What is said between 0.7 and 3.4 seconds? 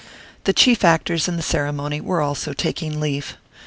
actors in the ceremony were also taking leave.